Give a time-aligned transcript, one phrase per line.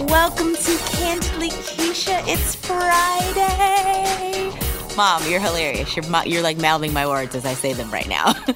[0.00, 2.22] Welcome to Candidly Keisha.
[2.28, 4.52] It's Friday.
[4.96, 5.96] Mom, you're hilarious.
[5.96, 8.32] You're, you're like mouthing my words as I say them right now.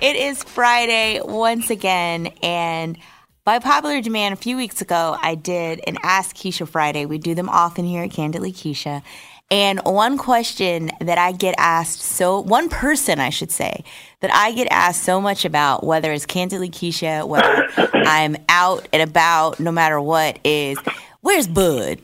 [0.00, 2.96] it is Friday once again, and
[3.44, 7.04] by popular demand, a few weeks ago, I did an Ask Keisha Friday.
[7.04, 9.02] We do them often here at Candidly Keisha.
[9.50, 13.82] And one question that I get asked so, one person I should say,
[14.20, 17.68] that I get asked so much about, whether it's Candidly Keisha, whether
[18.06, 20.78] I'm out and about, no matter what, is
[21.20, 21.98] where's Bud?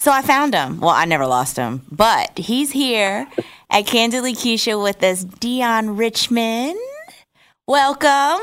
[0.00, 0.80] So I found him.
[0.80, 3.28] Well, I never lost him, but he's here
[3.70, 6.78] at Candidly Keisha with us, Deon Richmond.
[7.68, 8.40] Welcome.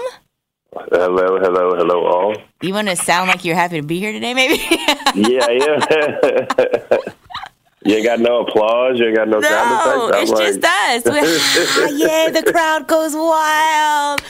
[0.74, 2.36] Hello, hello, hello, all.
[2.62, 4.62] You want to sound like you're happy to be here today, maybe?
[5.16, 6.98] yeah, yeah.
[7.86, 9.00] You ain't got no applause.
[9.00, 10.22] You ain't got no, no sound effects.
[10.24, 10.48] it's like...
[10.48, 11.04] just us.
[11.06, 14.22] ah, yeah, the crowd goes wild.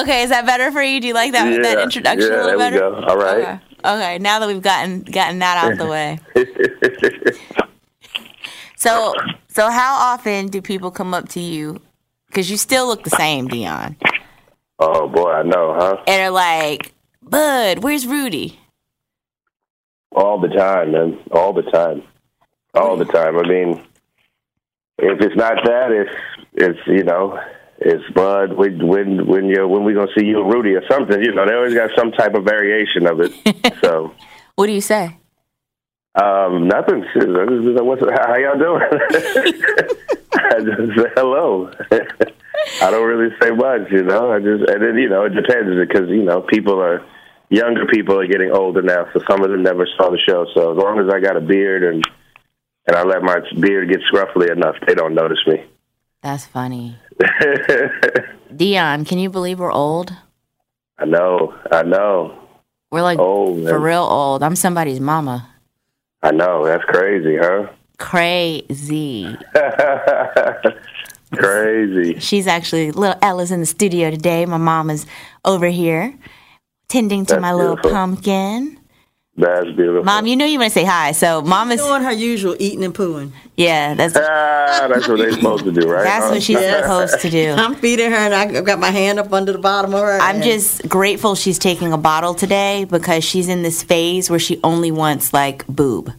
[0.00, 0.98] okay, is that better for you?
[0.98, 2.90] Do you like that yeah, that introduction yeah, a little there better?
[2.90, 3.06] We go.
[3.06, 3.38] All right.
[3.38, 3.60] Okay.
[3.84, 6.18] okay, now that we've gotten gotten that out the way.
[8.76, 9.12] so,
[9.48, 11.82] so how often do people come up to you?
[12.28, 13.94] Because you still look the same, Deon.
[14.78, 15.96] Oh boy, I know, huh?
[16.06, 18.58] And they're like, "Bud, where's Rudy?"
[20.12, 21.18] All the time, man.
[21.30, 22.02] All the time.
[22.74, 23.38] All the time.
[23.38, 23.82] I mean,
[24.98, 26.10] if it's not that, it's
[26.54, 27.38] it's you know,
[27.78, 28.52] it's Bud.
[28.54, 31.22] When when when you when we gonna see you Rudy or something?
[31.22, 33.32] You know, they always got some type of variation of it.
[33.82, 34.12] so,
[34.56, 35.16] what do you say?
[36.14, 37.04] Um, nothing.
[37.14, 38.82] What's how y'all doing?
[40.34, 41.70] I just say hello.
[42.82, 44.32] I don't really say much, you know.
[44.32, 47.04] I just and then you know it depends because you know people are
[47.50, 50.46] younger people are getting older now, so some of them never saw the show.
[50.54, 52.04] So as long as I got a beard and
[52.86, 55.62] and I let my beard get scruffy enough, they don't notice me.
[56.22, 56.96] That's funny.
[58.52, 60.16] Deon, can you believe we're old?
[60.98, 62.38] I know, I know.
[62.90, 64.42] We're like old, for real old.
[64.42, 65.50] I'm somebody's mama.
[66.22, 67.68] I know, that's crazy, huh?
[67.98, 69.36] Crazy.
[71.34, 72.18] crazy.
[72.20, 74.46] She's actually little Ella's in the studio today.
[74.46, 75.04] My mom is
[75.44, 76.18] over here
[76.88, 77.74] tending to That's my beautiful.
[77.76, 78.78] little pumpkin.
[79.36, 80.02] That's beautiful.
[80.02, 81.12] Mom, you know you want to say hi.
[81.12, 83.30] So mom is doing her usual eating and pooing.
[83.56, 86.02] Yeah, that's ah, that's what they're supposed to do, right?
[86.02, 86.30] That's huh?
[86.32, 87.52] what she's supposed to do.
[87.56, 90.18] I'm feeding her, and I've got my hand up under the bottom of her.
[90.18, 94.40] I'm and- just grateful she's taking a bottle today because she's in this phase where
[94.40, 96.12] she only wants like boob.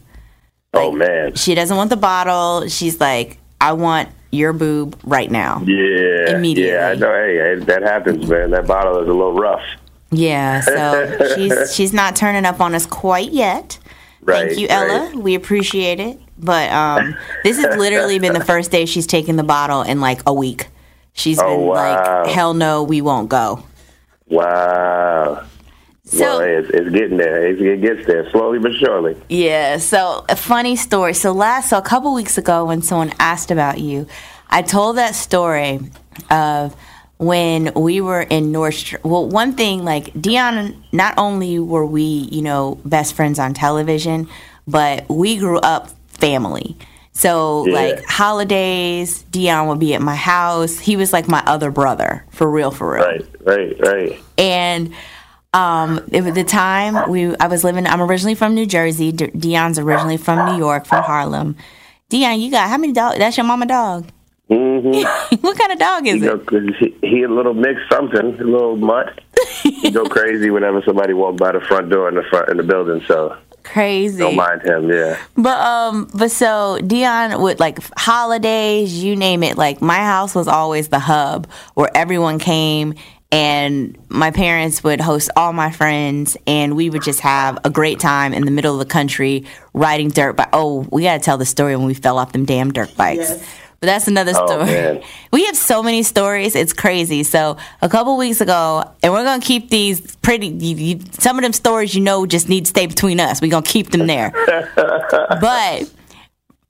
[0.72, 1.34] oh man.
[1.34, 2.68] She doesn't want the bottle.
[2.68, 5.60] She's like, I want your boob right now.
[5.66, 6.36] Yeah.
[6.36, 6.72] Immediately.
[6.72, 7.12] Yeah, I know.
[7.12, 8.50] Hey, hey, that happens, man.
[8.52, 9.62] That bottle is a little rough.
[10.10, 13.78] Yeah, so she's she's not turning up on us quite yet.
[14.22, 14.48] Right.
[14.48, 15.06] Thank you, Ella.
[15.06, 15.14] right.
[15.16, 16.18] We appreciate it.
[16.38, 20.20] But um, this has literally been the first day she's taken the bottle in like
[20.26, 20.68] a week.
[21.12, 22.22] She's Oh, been wow.
[22.24, 23.62] like, hell no, we won't go.
[24.28, 25.44] Wow.
[26.04, 27.46] So well, it's, it's getting there.
[27.46, 29.16] It's, it gets there slowly but surely.
[29.28, 31.14] yeah, so a funny story.
[31.14, 34.06] So last, so a couple weeks ago, when someone asked about you,
[34.48, 35.78] I told that story
[36.30, 36.74] of
[37.20, 38.94] when we were in North.
[39.04, 44.26] Well, one thing like Deon, not only were we, you know, best friends on television,
[44.66, 46.76] but we grew up family.
[47.12, 47.74] So Yeah.
[47.74, 50.78] like holidays, Deon would be at my house.
[50.78, 53.04] He was like my other brother, for real, for real.
[53.04, 54.22] Right, right, right.
[54.38, 54.94] And
[55.52, 57.86] um, at the time we, I was living.
[57.86, 59.12] I'm originally from New Jersey.
[59.12, 61.56] Deon's originally from New York, from Harlem.
[62.10, 63.18] Deon, you got how many dogs?
[63.18, 64.06] That's your mama dog.
[64.50, 65.36] Mm-hmm.
[65.42, 66.46] what kind of dog is You know, it?
[66.46, 69.20] 'cause he, he a little mix something, a little mutt.
[69.62, 72.62] he go crazy whenever somebody walk by the front door in the front in the
[72.64, 73.00] building.
[73.06, 74.18] So Crazy.
[74.18, 74.90] don't mind him.
[74.90, 75.18] Yeah.
[75.36, 79.56] But um, but so Deon would like holidays, you name it.
[79.56, 82.94] Like my house was always the hub where everyone came
[83.32, 88.00] and my parents would host all my friends, and we would just have a great
[88.00, 90.48] time in the middle of the country riding dirt bike.
[90.52, 93.28] Oh, we got to tell the story when we fell off them damn dirt bikes.
[93.30, 93.44] Yes.
[93.80, 94.64] But that's another Oh, story.
[94.66, 95.02] man.
[95.32, 97.22] We have so many stories; it's crazy.
[97.22, 100.48] So a couple weeks ago, and we're gonna keep these pretty.
[100.48, 103.40] You, you, some of them stories, you know, just need to stay between us.
[103.40, 104.32] We're gonna keep them there.
[104.76, 105.90] but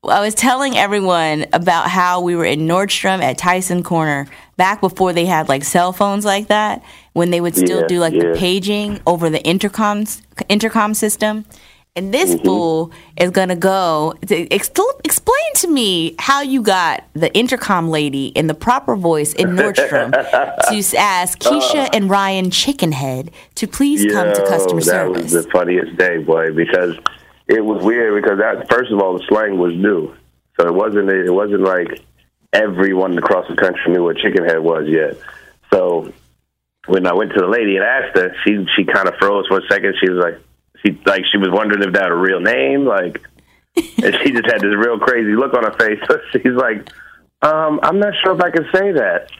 [0.09, 5.13] I was telling everyone about how we were in Nordstrom at Tyson Corner back before
[5.13, 6.83] they had like cell phones like that,
[7.13, 11.45] when they would still Yeah, do like the paging over the intercoms intercom system.
[12.00, 12.44] And this Mm-hmm.
[12.47, 14.70] fool is gonna go to ex-
[15.05, 20.11] explain to me how you got the intercom lady in the proper voice in Nordstrom
[20.70, 25.43] to ask Keisha and Ryan Chickenhead to please come to Yo, customer that was the
[25.52, 26.97] funniest day, boy, because
[27.49, 30.14] it was weird because that first of all the slang was new,
[30.58, 32.00] so it wasn't it wasn't like
[32.55, 35.19] everyone across the country knew what Chickenhead was yet.
[35.70, 36.11] So
[36.87, 39.58] when I went to the lady and asked her, she she kind of froze for
[39.58, 39.94] a second.
[40.03, 40.41] She was like,
[40.82, 43.23] she like she was wondering if that a real name, like,
[43.77, 46.00] and she just had this real crazy look on her face.
[46.09, 46.88] So she's like,
[47.43, 49.31] um, I'm not sure if I can say that.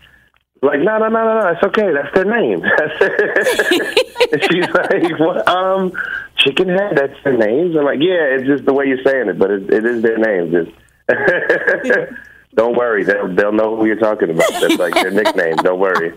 [0.63, 1.91] Like, no, no, no, no, no, it's okay.
[1.91, 2.63] That's their name.
[4.33, 5.49] and she's like, what?
[5.49, 5.91] Um,
[6.37, 7.75] Chicken Head, that's their names?
[7.77, 10.19] I'm like, yeah, it's just the way you're saying it, but it, it is their
[10.19, 10.51] name.
[10.53, 10.71] Just
[12.55, 14.51] don't worry, they'll they'll know who you're talking about.
[14.51, 15.57] That's like their nickname.
[15.57, 16.13] Don't worry.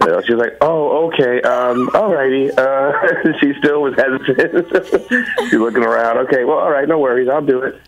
[0.00, 2.50] And she's like, oh, okay, um, alrighty.
[2.56, 4.66] Uh, she still was hesitant.
[5.50, 6.18] she's looking around.
[6.26, 7.80] Okay, well, all right, no worries, I'll do it.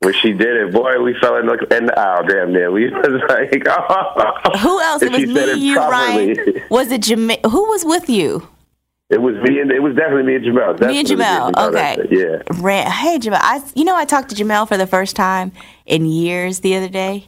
[0.00, 2.70] When she did it, boy, we fell in the, in the aisle damn near.
[2.70, 4.58] We was like, oh.
[4.58, 5.02] Who else?
[5.02, 6.34] It was me, it you, properly.
[6.34, 6.62] Ryan.
[6.70, 8.46] Was it Jama- Who was with you?
[9.08, 10.80] It was me and it was definitely me and Jamel.
[10.80, 11.08] Me and.
[11.08, 11.96] Jamel, Okay.
[12.10, 12.42] Yeah.
[12.60, 13.38] Ran- hey, Jamel.
[13.40, 15.52] I, you know, I talked to Jamel for the first time
[15.86, 17.26] in years the other day.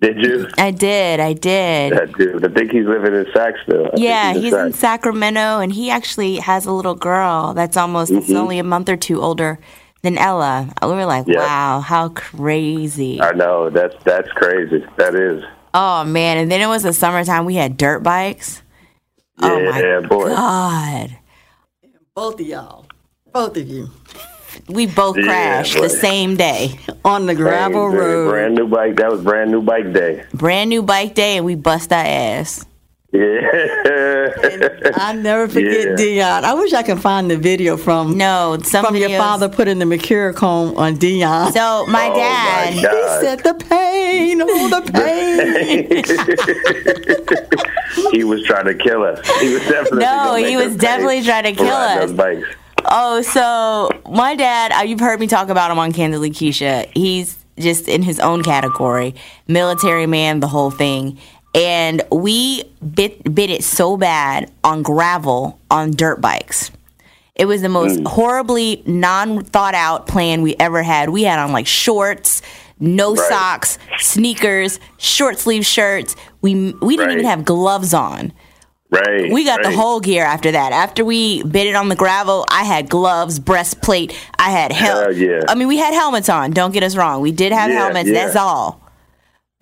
[0.00, 0.46] Did you?
[0.58, 1.20] I did.
[1.20, 1.92] I did.
[1.94, 2.44] That dude.
[2.44, 3.86] I think he's living in Sac still.
[3.86, 5.00] I Yeah, he's in Sac.
[5.00, 8.36] Sacramento, and he actually has a little girl that's almost it's Mm-hmm.
[8.36, 9.58] only a month or two older
[10.02, 10.72] than Ella.
[10.82, 11.38] We were like, Yeah.
[11.38, 13.20] wow, how crazy!
[13.22, 13.70] I know.
[13.70, 14.84] That's that's crazy.
[14.98, 15.42] That is.
[15.72, 16.36] Oh man!
[16.38, 17.44] And then it was the summertime.
[17.46, 18.62] We had dirt bikes.
[19.40, 20.28] Oh my yeah, boy.
[20.28, 21.16] God!
[22.14, 22.86] Both of y'all.
[23.32, 23.90] Both of you.
[24.68, 25.82] We both Yeah, crashed boy.
[25.82, 26.78] the same day.
[27.06, 28.30] On the gravel Same day, road.
[28.30, 28.96] Brand new bike.
[28.96, 30.24] That was brand new bike day.
[30.34, 32.64] Brand new bike day, and we bust our ass.
[33.12, 34.32] Yeah.
[34.96, 36.06] I never forget Yeah.
[36.40, 36.42] Deon.
[36.44, 39.78] I wish I could find the video from No, some from your videos- father putting
[39.78, 41.52] the Mercurochrome on Deon.
[41.52, 42.66] So my Oh, dad.
[42.66, 43.20] my he God.
[43.22, 46.02] said the pain, oh the pain.
[48.12, 49.20] he was trying to kill us.
[49.40, 50.00] He was definitely.
[50.00, 52.44] No, gonna he was us definitely trying to for kill riding us.
[52.88, 56.86] Oh, so my dad, uh, you've heard me talk about him on Candidly Keisha.
[56.94, 59.14] He's just in his own category,
[59.48, 61.18] military man, the whole thing.
[61.54, 66.70] And we bit bit it so bad on gravel on dirt bikes.
[67.34, 68.06] It was the most Mm.
[68.08, 71.10] horribly non thought out plan we ever had.
[71.10, 72.42] We had on like shorts,
[72.78, 73.28] no Right.
[73.28, 76.14] socks, sneakers, short sleeve shirts.
[76.42, 78.32] We we didn't even have gloves on.
[78.90, 79.32] Right.
[79.32, 80.72] We got the whole gear after that.
[80.72, 84.16] After we bit it on the gravel, I had gloves, breastplate.
[84.38, 85.40] I had hel- Hell yeah.
[85.48, 86.52] I mean, we had helmets on.
[86.52, 87.20] Don't get us wrong.
[87.20, 88.08] We did have Yeah, helmets.
[88.08, 88.24] yeah.
[88.24, 88.80] That's all.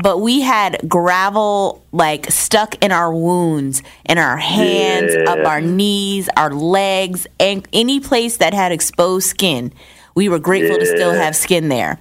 [0.03, 5.31] But we had gravel like stuck in our wounds, in our hands, Yeah.
[5.33, 9.73] up our knees, our legs, and any place that had exposed skin.
[10.15, 11.99] We were grateful to still have skin there.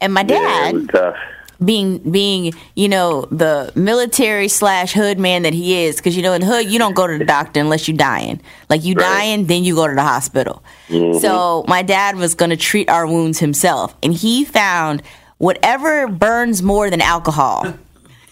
[0.00, 1.16] And my dad it was tough.
[1.64, 6.32] Being being you know the military slash hood man that he is because you know
[6.32, 9.02] in hood you don't go to the doctor unless you're dying like you Right.
[9.02, 11.18] dying then you go to the hospital mm-hmm.
[11.18, 15.02] so my dad was going to treat our wounds himself and he found
[15.38, 17.72] whatever burns more than alcohol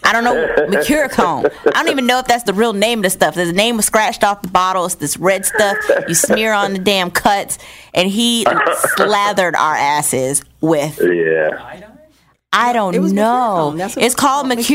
[0.03, 0.33] I don't know
[0.67, 1.51] Mercurochrome.
[1.67, 3.35] I don't even know if that's the real name of the stuff.
[3.35, 4.85] There's a name was scratched off the bottle.
[4.87, 7.59] It's this red stuff you smear on the damn cuts,
[7.93, 8.43] and he
[8.95, 11.90] slathered our asses with Yeah.
[12.53, 13.73] I don't It was know.
[13.77, 14.69] That's what It's called it's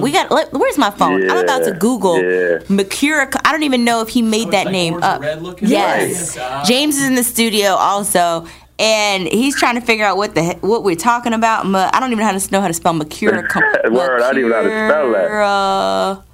[0.00, 0.30] We got.
[0.30, 1.28] Let, where's my phone?
[1.28, 2.58] I'm about to Google yeah.
[2.68, 3.40] Mercurochrome.
[3.44, 5.20] I don't even know if he made that like name up.
[5.20, 5.42] red?
[5.60, 6.36] Yes.
[6.36, 6.64] Right.
[6.64, 8.46] James is in the studio also,
[8.78, 11.66] and he's trying to figure out what the what we're talking about.
[11.66, 13.90] I don't even know how to know how to spell Mercurochrome.
[13.92, 16.25] Word, I don't even know how to spell that.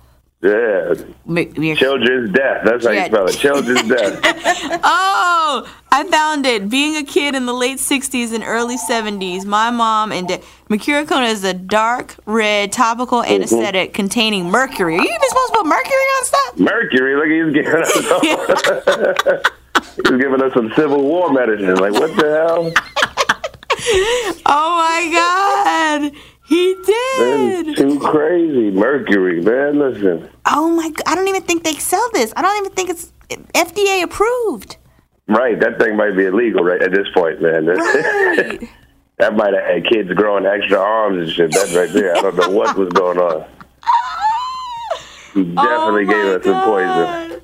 [0.43, 0.95] Yeah.
[1.77, 2.63] Children's death.
[2.65, 3.01] That's how Yeah.
[3.03, 3.33] you spell it.
[3.33, 4.21] Children's death.
[4.85, 6.69] Oh, I found it.
[6.71, 10.43] Being a kid in the late 60s and early 70s, my mom and dad.
[10.71, 13.35] Mercurochrome is a dark red topical Mm-hmm.
[13.35, 14.97] anesthetic containing mercury.
[14.97, 16.59] Are you even supposed to put mercury on stuff?
[16.59, 17.93] Mercury, look, he's giving us
[20.09, 21.75] he's giving us some Civil War medicine.
[21.77, 22.73] Like, what the hell?
[24.47, 26.13] Oh my God.
[26.53, 27.69] He did.
[27.69, 28.71] is too crazy.
[28.73, 29.79] Mercury, man.
[29.79, 30.29] Listen.
[30.45, 30.93] Oh my!
[31.07, 32.31] I don't even think they sell this.
[32.37, 33.11] I don't even think it's
[33.55, 34.77] FDA approved.
[35.29, 37.67] Right, that thing might be illegal right at this point, man.
[37.77, 38.69] Right.
[39.19, 41.53] that might have had kids growing extra arms and shit.
[41.53, 42.17] That right there.
[42.17, 43.49] I don't know what was going on.
[45.33, 46.87] He oh definitely Oh gave us some poison.
[46.87, 47.43] God.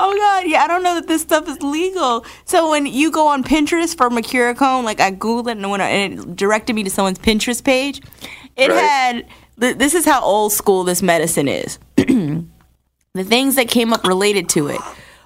[0.00, 2.24] Oh god, yeah, I don't know that this stuff is legal.
[2.44, 5.88] So when you go on Pinterest for Mercurochrome, like I googled it and, when I,
[5.88, 8.00] and it directed me to someone's Pinterest page,
[8.58, 8.78] it Right.
[8.80, 9.26] had
[9.60, 11.78] th- this is how old school this medicine is.
[11.96, 12.44] the
[13.24, 14.80] things that came up related to it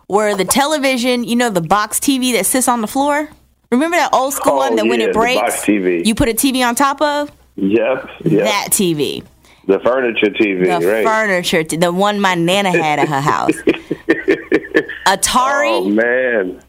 [0.09, 3.29] were the television, you know, the box TV that sits on the floor.
[3.71, 6.75] Remember that old school Oh, one that when it breaks, you put a TV on
[6.75, 8.45] top of Yep, yep.
[8.45, 9.23] that TV.
[9.67, 11.05] the furniture TV, the right?
[11.05, 13.53] furniture, t- the one my nana had at her house.
[15.07, 15.69] Atari.
[15.71, 16.63] oh man,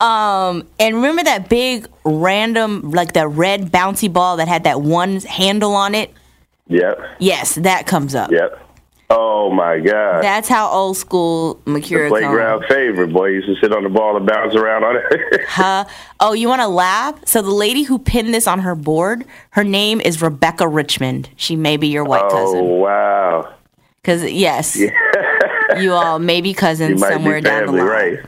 [0.00, 5.20] Um, and remember that big random, like that red bouncy ball that had that one
[5.20, 6.10] handle on it?
[6.68, 8.30] yep, Yes, that comes up.
[8.30, 8.58] yep.
[9.12, 10.22] Oh my God.
[10.22, 14.24] That's how old school Mercure Playground favorite boy used to sit on the ball and
[14.24, 15.40] bounce around on it.
[15.48, 15.84] Huh?
[16.20, 17.18] Oh, you want to laugh?
[17.26, 21.28] So the lady who pinned this on her board, her name is Rebecca Richmond.
[21.34, 22.58] She may be your white oh cousin.
[22.60, 23.54] Oh wow,
[24.00, 24.78] Because yes,
[25.80, 27.82] you all may be you cousins somewhere be down the line.
[27.82, 28.18] right?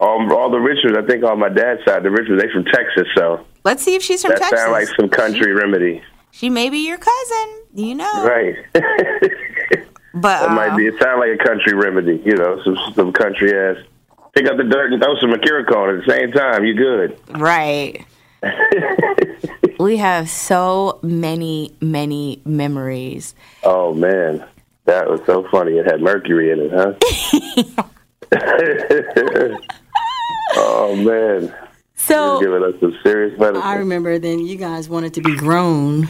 [0.00, 3.06] Um, all the Richards, I think on my dad's side, the Richards, they from Texas,
[3.16, 4.60] so Let's see if she's from that Texas.
[4.60, 7.60] sounds like some country remedy, she may be your cousin.
[7.74, 8.54] You know, right?
[8.72, 10.86] but That uh, might be.
[10.86, 13.76] It sounds like a country remedy, you know, some some country ass.
[14.32, 16.64] Pick up the dirt and throw some Mercurochrome at the same time.
[16.64, 17.18] You good?
[17.38, 18.04] Right.
[19.78, 23.34] we have so many, many memories.
[23.62, 24.44] Oh man,
[24.84, 25.78] that was so funny.
[25.78, 26.94] It had mercury in it, huh?
[30.56, 31.54] oh man,
[31.96, 33.62] So, you're giving us some serious medicine.
[33.62, 36.08] I remember then you guys wanted to be grown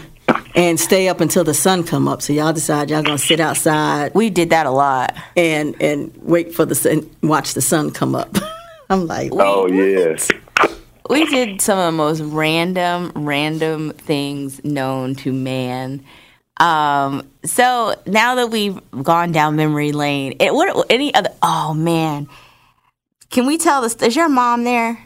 [0.55, 2.23] and stay up until the sun come up.
[2.23, 5.15] So y'all decide y'all gonna sit outside we did that a lot.
[5.37, 8.37] and and wait for the sun, watch the sun come up.
[8.91, 10.31] I'm like, oh yes,
[11.09, 16.05] We did some of the most random, random things known to man.
[16.59, 21.31] Um, so now that we've gone down memory lane, it, what any other?
[21.43, 22.29] Oh man,
[23.35, 23.95] can we tell this?
[23.97, 24.99] Is your mom there?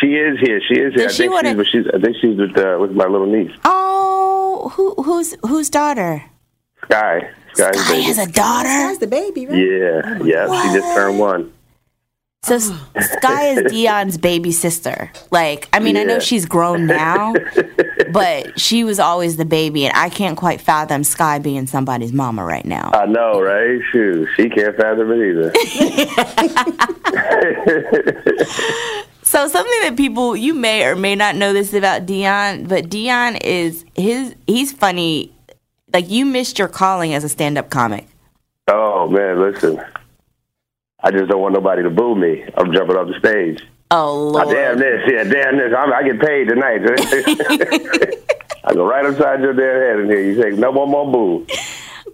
[0.00, 0.60] she is here.
[0.68, 1.08] She is here.
[1.08, 1.86] I she think wanna- she's, she's.
[1.92, 6.22] I think she's with uh, with my little niece, Oh, who who's whose daughter?
[6.84, 7.28] Sky.
[7.54, 8.02] Sky's Sky baby.
[8.04, 8.68] has a daughter.
[8.68, 9.58] that's the baby, right?
[9.58, 10.62] Yeah, yeah.
[10.62, 11.52] She just turned one.
[12.42, 12.70] So S-
[13.12, 15.10] Sky is Deon's baby sister.
[15.30, 17.34] Like, I mean, I know she's grown now,
[18.12, 22.44] but she was always the baby, and I can't quite fathom Sky being somebody's mama
[22.44, 22.90] right now.
[22.94, 23.80] I know, right?
[23.90, 25.52] Shoot, she can't fathom it either.
[29.22, 33.38] So something that people you may or may not know this about Deon, but Deon
[33.44, 35.34] is his he's funny.
[35.92, 38.06] Like you missed your calling as a stand-up comic.
[38.68, 39.78] oh man, listen.
[41.00, 42.44] I just don't want nobody to boo me.
[42.56, 43.62] I'm jumping off the stage.
[43.90, 44.48] Oh Oh, lord.
[44.50, 45.72] damn this, yeah, damn this.
[45.76, 46.80] I'm, I get paid tonight.
[48.64, 50.20] I go right upside your damn head in here.
[50.20, 51.46] You say no more, more boo.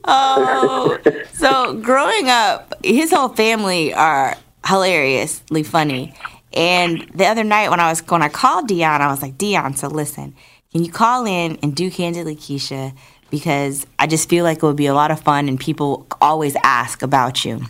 [0.04, 0.98] Oh,
[1.32, 4.36] so growing up, his whole family are
[4.66, 6.14] hilariously funny.
[6.52, 9.76] And the other night when I was when I called Deon, I was like, Deon,
[9.76, 10.34] so listen,
[10.72, 12.94] can you call in and do Candidly Keisha?
[13.30, 16.54] Because I just feel like it would be a lot of fun and people always
[16.62, 17.62] ask about you.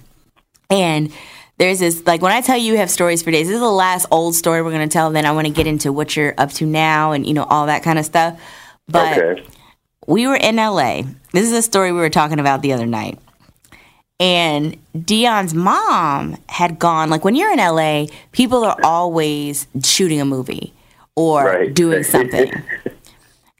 [0.75, 1.13] And
[1.59, 3.67] there's this like when I tell you you have stories for days, this is the
[3.71, 6.67] last old story we're gonna tell, then I wanna get into what you're up to
[6.67, 8.41] now and you know, all that kind of stuff.
[8.89, 9.47] But Okay.
[10.07, 11.03] we were in LA.
[11.33, 13.19] This is a story we were talking about the other night.
[14.21, 20.25] And Deon's mom had gone, like when you're in LA, people are always shooting a
[20.25, 20.73] movie
[21.17, 21.75] or Right.
[21.75, 22.51] doing something.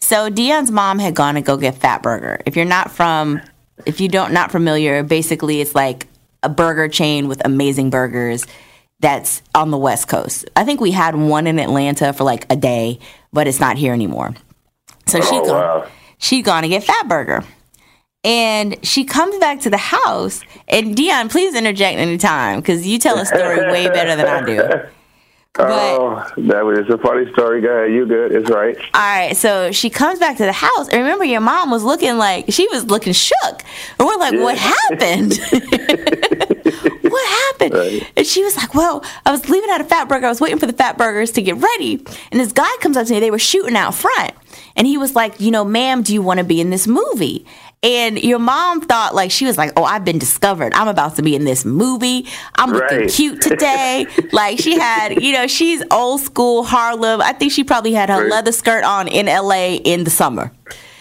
[0.01, 2.41] so Deon's mom had gone to go get Fatburger.
[2.47, 3.41] If you're not from,
[3.87, 6.07] if you don't not familiar, basically it's like
[6.45, 8.47] a burger chain with amazing burgers
[9.01, 10.49] that's on the West Coast.
[10.57, 12.99] I think we had one in Atlanta for like a day,
[13.33, 14.35] but it's not here anymore.
[15.07, 15.51] So she Oh, gone,
[15.83, 15.89] wow.
[16.19, 17.45] she'd gone to get Fatburger.
[18.23, 23.19] And she comes back to the house, and Deon, please interject anytime because you tell
[23.19, 24.89] a story way better than I do.
[25.55, 27.61] But oh, that was a funny story.
[27.61, 27.93] Go ahead.
[27.93, 28.33] You good.
[28.33, 28.77] It's right.
[28.93, 32.19] all right, so she comes back to the house, and remember, your mom was looking
[32.19, 33.63] like she was looking shook,
[34.01, 35.39] and we're like, "What happened?
[37.03, 38.13] what happened?" Right.
[38.17, 40.27] And she was like, "Well, I was leaving out a fat burger.
[40.27, 43.07] I was waiting for the fat burgers to get ready, and this guy comes up
[43.07, 43.21] to me.
[43.21, 44.33] They were shooting out front,
[44.75, 47.47] and he was like, "You know, ma'am, do you want to be in this movie?"
[47.85, 50.73] And your mom thought like she was like, "Oh, I've been discovered.
[50.75, 52.27] I'm about to be in this movie.
[52.57, 57.21] I'm looking cute today." like she had, you know, she's old school Harlem.
[57.21, 58.31] I think she probably had her Right.
[58.31, 60.51] leather skirt on in LA in the summer.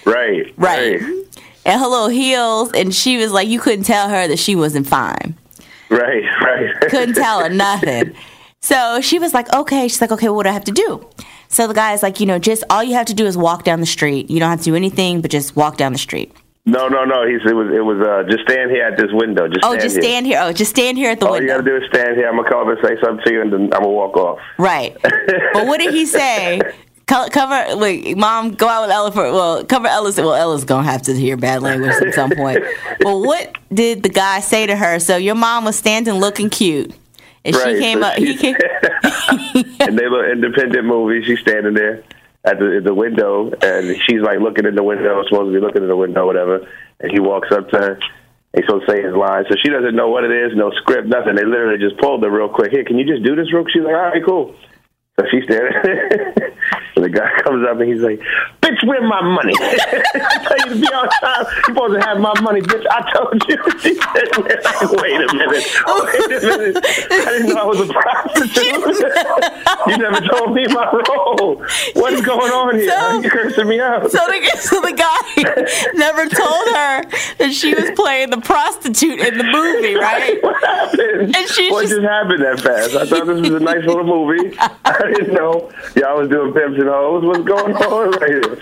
[0.05, 0.53] Right.
[0.57, 0.99] Right.
[0.99, 1.39] Mm-hmm.
[1.65, 4.85] And her little heels and she was like you couldn't tell her that she wasn't
[4.85, 5.35] fine.
[5.89, 6.23] Right.
[6.41, 6.81] Right.
[6.89, 8.13] couldn't tell her nothing.
[8.61, 9.87] So she was like, okay.
[9.87, 11.07] She's like, okay, what do I have to do?
[11.47, 13.79] So the guy's like, you know, just all you have to do is walk down
[13.79, 14.29] the street.
[14.29, 16.33] You don't have to do anything, but just walk down the street.
[16.65, 17.27] No, no, no.
[17.27, 19.47] He said it was it was uh, just stand here at this window.
[19.47, 20.01] Just Oh, just here.
[20.01, 20.39] stand here.
[20.41, 22.29] Oh, just stand here at the All you gotta do is stand here.
[22.29, 24.39] I'm gonna come up and say something to you, and then I'm gonna walk off.
[24.57, 24.95] Right.
[25.01, 26.61] but what did he say?
[27.05, 30.89] Co- Cover, like, mom, go out with Ella for, well, cover Ella's, well, Ella's gonna
[30.89, 32.63] have to hear bad language at some point.
[33.01, 34.99] But what did the guy say to her?
[34.99, 36.93] So your mom was standing looking cute.
[37.43, 37.75] And right.
[37.75, 38.55] she came so up, he came,
[39.81, 41.25] and they look independent movie.
[41.25, 42.05] She's standing there
[42.43, 45.83] at the the window, and she's like looking in the window, supposed to be looking
[45.83, 46.67] in the window, whatever.
[46.99, 47.93] And he walks up to her.
[47.93, 50.71] And he's supposed to say his line, so she doesn't know what it is, no
[50.81, 51.35] script, nothing.
[51.35, 52.71] They literally just pulled her real quick.
[52.71, 53.65] Here, can you just do this real?
[53.71, 54.55] She's like, all right, cool.
[55.19, 55.73] So she's standing.
[56.95, 58.19] and the guy comes up and he's like,
[58.63, 59.53] "Bitch, where my money?
[59.59, 61.45] I tell you to be on time.
[61.55, 62.85] You're supposed to have my money, bitch.
[62.89, 65.49] I told you." She said, "Wait a minute.
[65.49, 66.85] Wait a minute.
[67.11, 68.63] I didn't know I was a prostitute.
[69.87, 71.63] you never told me my role.
[71.93, 72.89] What is going on here?
[72.89, 77.03] So- You're cursing me out." So the, so the guy never told her
[77.39, 80.41] that she was playing the prostitute in the movie, right?
[80.41, 81.35] What happened?
[81.35, 82.95] And she what just- just happened that fast?
[82.95, 84.55] I thought this was a nice little movie.
[84.85, 87.23] I didn't know y'all was doing pimps and hoes.
[87.23, 88.57] What's going on right here?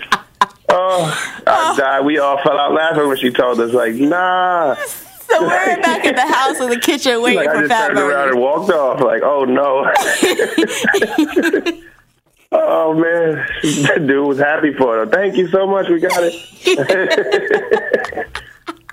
[0.68, 1.76] Oh, I oh.
[1.76, 2.04] died.
[2.04, 4.74] We all fell out laughing when she told us, like, nah.
[5.32, 7.86] So we're back in the house in the kitchen waiting Like, I for just Fat
[7.88, 9.90] turned around and walked off, like, oh no.
[12.52, 13.46] oh man,
[13.86, 15.06] that dude was happy for her.
[15.06, 15.88] Thank you so much.
[15.88, 16.34] We got it.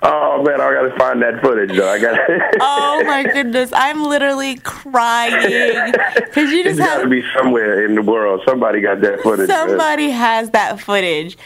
[0.02, 1.90] oh man, I gotta find that footage though.
[1.90, 2.18] I got.
[2.62, 5.32] Oh my goodness, I'm literally crying
[6.14, 8.42] because you just It's just got to be somewhere in the world.
[8.46, 9.48] Somebody got that footage.
[9.48, 9.68] man.
[9.68, 11.36] somebody has that footage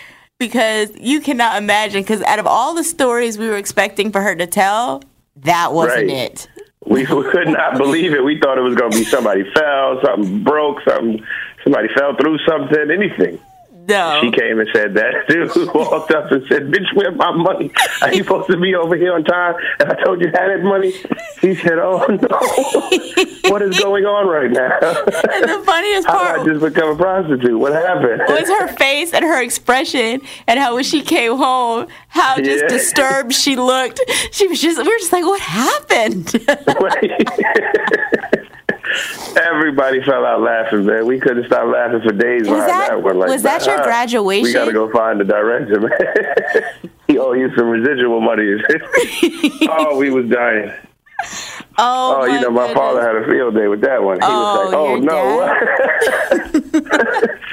[0.49, 2.03] because you cannot imagine.
[2.03, 5.03] Because out of all the stories we were expecting for her to tell,
[5.37, 6.31] that wasn't Right.
[6.33, 6.49] it.
[6.87, 8.23] We could not believe it.
[8.25, 11.25] We thought it was going to be somebody fell, something broke, something,
[11.63, 13.39] somebody fell through something, anything.
[13.87, 14.21] No.
[14.23, 15.13] She came and said that.
[15.29, 17.71] Dude walked up and said, "Bitch, where my money?
[18.03, 20.51] Are you supposed to be over here on time?" And I told you I had
[20.59, 20.93] that money.
[21.41, 24.79] She said, "Oh no, what is going on right now?
[24.81, 27.59] and the funniest How part did I just become a prostitute?
[27.59, 32.37] What happened?" was her face and her expression and how when she came home, how
[32.39, 32.69] just Yeah.
[32.69, 34.01] disturbed she looked.
[34.33, 36.33] She was just we were just like, what happened?
[39.37, 41.07] Everybody fell out laughing, man.
[41.07, 43.19] We couldn't stop laughing for days Was that- that, one.
[43.19, 46.91] Like, was that your "Ah, graduation?" We got to go find the director, man.
[47.09, 48.55] he owe you some residual money.
[49.69, 50.73] oh, we was dying.
[51.79, 52.75] oh, Oh, you know, my goodness.
[52.79, 54.17] father had a field day with that one.
[54.21, 55.55] He was like, Oh, "Oh no,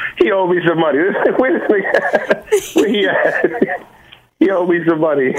[0.17, 0.99] he owed me some money.
[1.37, 2.75] Where this nigga?
[2.75, 3.85] Where he at?
[4.39, 5.33] He owed me some money.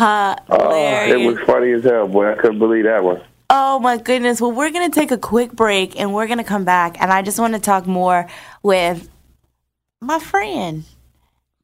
[0.00, 2.32] oh, it was funny as hell, boy.
[2.32, 3.20] I couldn't believe that one.
[3.48, 4.40] Oh my goodness.
[4.40, 7.00] Well, we're going to take a quick break and we're going to come back.
[7.00, 8.28] And I just want to talk more
[8.62, 9.08] with
[10.00, 10.84] my friend,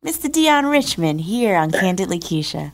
[0.04, 0.30] Mr.
[0.30, 2.72] Deon Richmond, here on Candidly Keisha.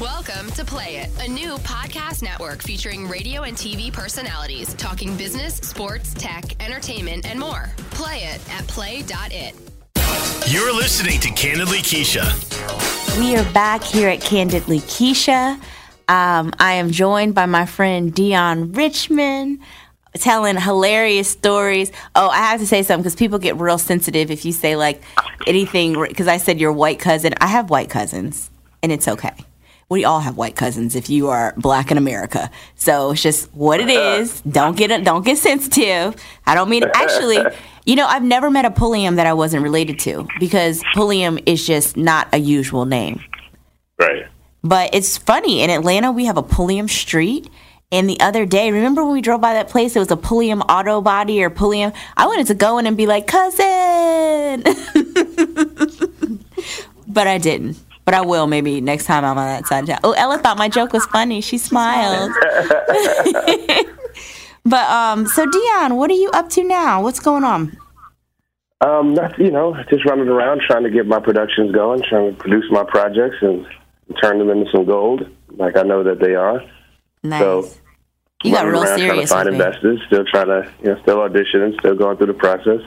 [0.00, 5.54] Welcome to Play It, a new podcast network featuring radio and TV personalities talking business,
[5.56, 7.70] sports, tech, entertainment, and more.
[7.92, 9.54] Play it at play.it.
[10.48, 12.24] You're listening to Candidly Keisha.
[13.18, 15.60] We are back here at Candidly Keisha.
[16.08, 19.60] Um, I am joined by my friend Deon Richmond,
[20.14, 21.90] telling hilarious stories.
[22.14, 25.02] Oh, I have to say something because people get real sensitive if you say like
[25.46, 26.00] anything.
[26.00, 27.34] Because I said your white cousin.
[27.40, 28.50] I have white cousins,
[28.82, 29.34] and it's okay.
[29.88, 32.50] We all have white cousins if you are black in America.
[32.74, 34.40] So it's just what it is.
[34.42, 35.04] Don't get.
[35.04, 36.16] Don't get sensitive.
[36.46, 37.38] I don't mean actually.
[37.86, 41.66] You know, I've never met a Pulliam that I wasn't related to because Pulliam is
[41.66, 43.22] just not a usual name.
[43.98, 44.26] Right.
[44.64, 47.50] But it's funny in Atlanta we have a Pulliam Street.
[47.92, 49.94] And the other day, remember when we drove by that place?
[49.94, 51.92] It was a Pulliam Auto Body or Pulliam.
[52.16, 54.62] I wanted to go in and be like, cousin,
[57.06, 57.78] but I didn't.
[58.04, 60.00] But I will maybe next time I'm on that side of town.
[60.02, 61.40] Oh, Ella thought my joke was funny.
[61.40, 62.32] She smiled.
[64.64, 67.02] but um, so Deon, what are you up to now?
[67.02, 67.78] What's going on?
[68.80, 72.64] Um, you know, just running around trying to get my productions going, trying to produce
[72.70, 73.64] my projects and
[74.22, 75.22] turn them into some gold,
[75.56, 76.60] like I know that they are.
[77.22, 77.40] Nice.
[77.40, 77.68] So,
[78.42, 81.16] you got real around serious trying to find investors, still trying to, you know, still
[81.18, 82.80] auditioning, still going through the process.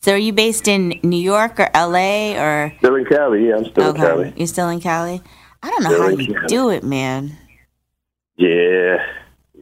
[0.00, 3.48] So are you based in New York or LA or Still in Cali.
[3.48, 4.00] Yeah, I'm still in okay?
[4.06, 4.32] Cali.
[4.36, 5.22] You're still in Cali.
[5.62, 6.46] I don't know Still how you Cali.
[6.46, 7.36] do it, man.
[8.36, 9.06] Yeah,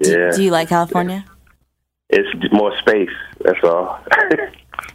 [0.01, 0.31] Do, yeah.
[0.31, 1.25] do you like California?
[2.09, 3.11] it's more space.
[3.40, 4.03] That's all.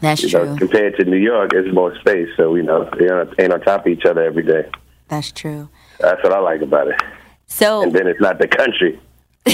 [0.01, 0.45] That's you true.
[0.45, 2.29] know, compared to New York, it's more space.
[2.37, 4.69] So you know, they ain't ain't on top of each other every day.
[5.07, 5.69] That's true.
[5.99, 7.01] That's what I like about it.
[7.47, 8.99] So And then it's not the country.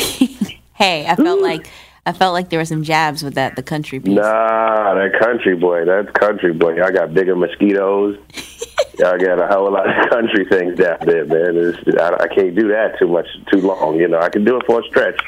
[0.74, 1.68] hey, I felt like
[2.06, 4.16] I felt like there were some jabs with that the country piece.
[4.16, 5.86] Nah, that country boy.
[5.86, 6.76] that country boy.
[6.76, 8.18] Y'all got bigger mosquitoes.
[9.00, 11.56] Y'all got a whole lot of country things down there, man.
[11.56, 13.96] It's, I, I can't do that too much, too long.
[13.96, 15.20] You know, I can do it for a stretch,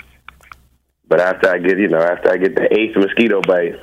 [1.07, 3.79] but after I get, you know, after I get the eighth mosquito bite,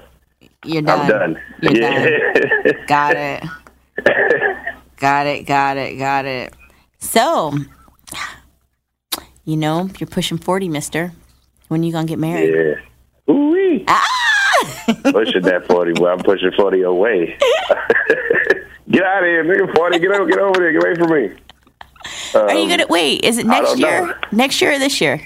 [0.64, 1.00] You're done.
[1.00, 1.40] I'm done.
[1.62, 2.32] You're yeah.
[2.32, 2.86] done.
[2.86, 3.16] Got
[3.96, 4.51] it.
[5.02, 5.44] Got it.
[5.46, 5.98] Got it.
[5.98, 6.54] Got it.
[6.98, 7.52] So,
[9.44, 11.12] you know, you're pushing forty, Mister.
[11.68, 12.54] When you gonna get married?
[12.54, 13.32] yeah.
[13.34, 13.84] Ooh-wee.
[13.88, 14.06] Ah!
[15.04, 15.92] pushing that forty.
[16.00, 17.36] Well, I'm pushing forty away.
[18.90, 19.74] get out of here, nigga.
[19.76, 19.98] Forty.
[19.98, 20.26] Get over.
[20.26, 20.72] Get over there.
[20.72, 21.36] Get away from me.
[22.34, 23.24] Are you gonna wait?
[23.24, 24.06] Is it next year?
[24.06, 24.14] know.
[24.30, 25.20] Next year or this year?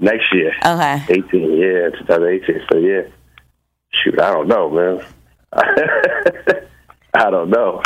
[0.00, 0.52] Next year.
[0.64, 1.04] Okay.
[1.08, 2.66] 18, yeah, 2018.
[2.72, 3.02] So yeah,
[3.92, 5.04] shoot, I don't know, man.
[7.14, 7.82] I don't know.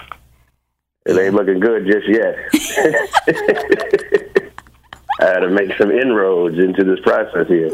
[1.06, 2.36] It ain't looking good just yet.
[5.20, 7.70] I had to make some inroads into this process here,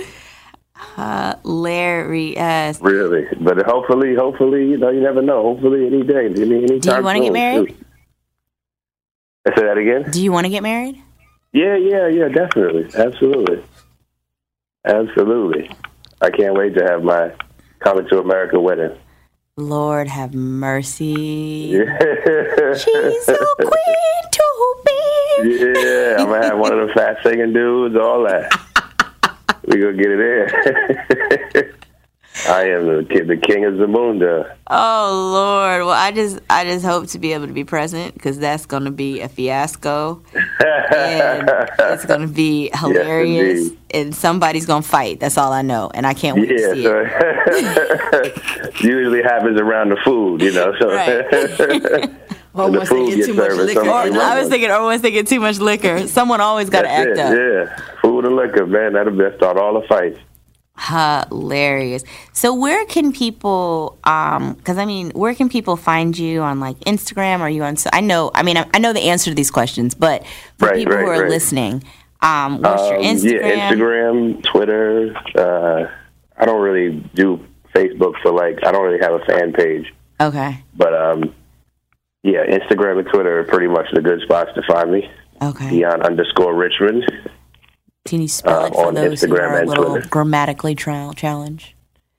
[1.45, 2.37] Larry
[2.81, 3.27] really.
[3.41, 5.43] But hopefully, hopefully, you know, you never know.
[5.43, 7.77] Hopefully, any day, any, any Do you want to get married?
[9.47, 10.11] I say that again.
[10.11, 11.03] Do you want to get married?
[11.53, 13.63] Yeah, yeah, yeah, definitely, absolutely,
[14.85, 15.71] absolutely.
[16.21, 17.33] I can't wait to have my
[17.81, 18.97] coming to America wedding.
[19.59, 21.73] Lord have mercy.
[21.73, 21.99] Yeah.
[22.75, 25.59] She's a queen to be.
[25.61, 28.51] Yeah, I'm gonna have one of them fat singing dudes, all that.
[29.67, 31.75] we gonna get it in.
[32.49, 34.57] I am the king, the king of Zamunda.
[34.67, 35.81] Oh Lord!
[35.85, 38.85] Well, I just I just hope to be able to be present because that's going
[38.85, 43.79] to be a fiasco, and it's going to be hilarious, indeed.
[43.93, 45.21] and somebody's going to fight.
[45.21, 48.75] That's all I know, and I can't wait Yeah, to see it.
[48.83, 50.73] usually happens around the food, you know.
[50.81, 50.89] So
[52.55, 53.81] once they get too much liquor.
[53.83, 56.91] Or, I was thinking, or once they get too much liquor, someone always got to
[56.91, 57.37] act That's up.
[57.37, 58.95] yeah, food and liquor, man.
[58.95, 60.19] That'll best start all the fights.
[60.89, 62.05] Hilarious.
[62.33, 66.79] So where can people um cuz I mean, where can people find you on like
[66.81, 69.35] Instagram are you on so I know I mean I, I know the answer to
[69.35, 70.25] these questions, but
[70.59, 71.31] for Right, people who are right.
[71.31, 71.85] listening,
[72.21, 73.41] um what's your Um, Instagram?
[73.57, 75.15] Yeah, Instagram, Twitter.
[75.39, 75.91] Uh,
[76.37, 77.39] I don't really do
[77.75, 78.59] Facebook for like.
[78.67, 79.93] I don't really have a fan page.
[80.21, 80.63] Okay.
[80.77, 81.35] But um,
[82.23, 85.11] yeah, Instagram and Twitter are pretty much the good spots to find me.
[85.43, 85.71] Okay.
[85.81, 87.05] Deon underscore Richmond.
[88.05, 90.09] Can you spell uh, it for on those who Instagram are a little Twitter.
[90.09, 91.77] grammatically trial challenge?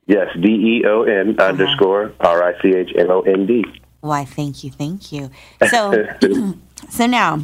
[0.08, 1.50] Yes, D E O N Uh-huh.
[1.50, 3.64] underscore R I C H M O N D.
[4.02, 5.30] Why, thank you, thank you.
[5.70, 6.06] So,
[6.90, 7.40] so now,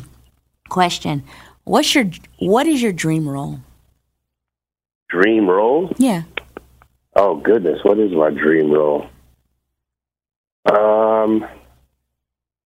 [0.69, 1.23] question:
[1.63, 2.05] What's your
[2.39, 3.59] what is your dream role?
[5.09, 5.91] Dream role?
[5.97, 6.23] Yeah.
[7.15, 9.07] Oh goodness, what is my dream role?
[10.65, 11.45] Um,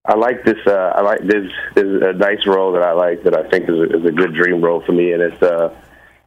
[0.06, 0.58] I like this.
[0.66, 1.50] Uh, I like this.
[1.76, 4.12] This Is a nice role that I like that I think is a, is a
[4.12, 5.74] good dream role for me, and it's uh,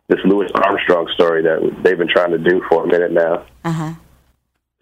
[0.08, 3.44] this Louis Armstrong story that they've been trying to do for a minute now.
[3.64, 3.92] Uh huh.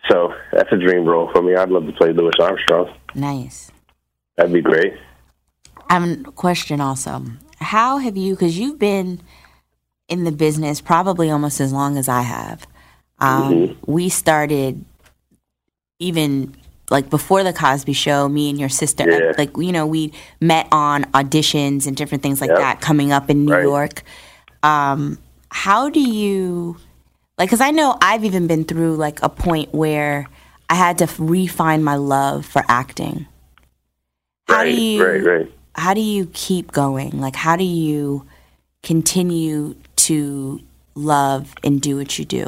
[0.09, 1.57] So that's a dream role for me.
[1.57, 2.95] I'd love to play Louis Armstrong.
[3.15, 3.73] Nice.
[4.37, 4.95] That'd be great.
[5.89, 7.23] I'm um, question also:
[7.59, 8.35] How have you?
[8.35, 9.21] Because you've been
[10.09, 12.67] in the business probably almost as long as I have.
[13.19, 14.85] Um, We started
[15.99, 16.55] even
[16.95, 18.29] like before the Cosby Show.
[18.29, 19.33] Me and your sister, Yeah.
[19.37, 22.59] like you know, we met on auditions and different things like Yep.
[22.59, 23.63] that coming up in New Right.
[23.65, 24.03] York.
[24.63, 25.19] Um,
[25.51, 26.77] how do you
[27.37, 27.49] like?
[27.49, 30.27] Because I know I've even been through like a point where
[30.71, 33.27] I had to refine my love for acting.
[34.49, 35.05] How right, do you?
[35.07, 35.53] right, right.
[35.75, 37.21] how do you keep going?
[37.21, 38.25] Like, how do you
[38.83, 40.61] continue to
[40.95, 42.47] love and do what you do?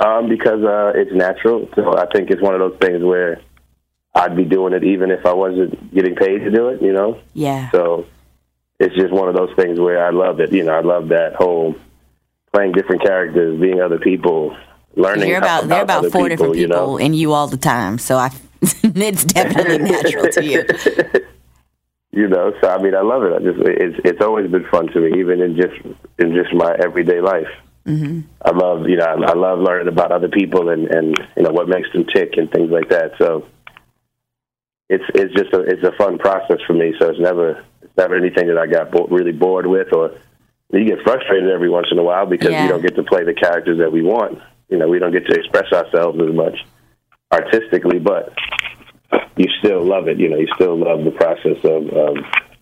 [0.00, 1.68] Um, because uh, it's natural.
[1.74, 3.40] So I think it's one of those things where
[4.14, 6.82] I'd be doing it even if I wasn't getting paid to do it.
[6.82, 7.20] You know.
[7.34, 7.70] Yeah.
[7.70, 8.06] So
[8.78, 10.52] it's just one of those things where I love it.
[10.52, 11.76] You know, I love that whole
[12.52, 14.56] playing different characters, being other people,
[14.96, 15.28] learning.
[15.28, 16.98] You're about, they're about four different you people know?
[16.98, 17.98] and you all the time.
[17.98, 18.30] So I,
[18.62, 20.64] it's definitely natural to you.
[22.12, 23.32] You know, so I mean, I love it.
[23.32, 25.76] I just it's it's always been fun to me, even in just
[26.18, 27.46] in just my everyday life.
[27.90, 28.20] Mm-hmm.
[28.42, 31.50] I love you know I, I love learning about other people and and you know
[31.50, 33.12] what makes them tick and things like that.
[33.18, 33.46] So
[34.88, 36.94] it's it's just a it's a fun process for me.
[36.98, 40.12] So it's never it's never anything that I got bo- really bored with or
[40.72, 42.62] you get frustrated every once in a while because Yeah.
[42.64, 44.38] we don't get to play the characters that we want.
[44.68, 46.56] You know, we don't get to express ourselves as much.
[47.32, 48.32] artistically, but
[49.36, 50.18] you still love it.
[50.18, 52.16] You know, you still love the process of of,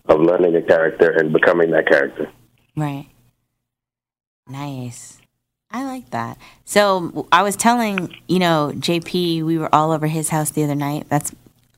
[0.07, 2.31] of learning a character and becoming that character.
[2.75, 3.07] Right.
[4.47, 5.18] Nice.
[5.71, 6.37] I like that.
[6.65, 10.75] So I was telling, you know, JP, we were all over his house the other
[10.75, 11.07] night.
[11.09, 11.33] That's